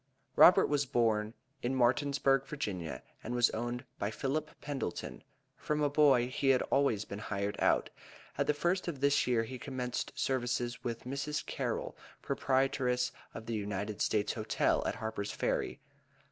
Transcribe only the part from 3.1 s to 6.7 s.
and was owned by Philip Pendleton. From a boy he had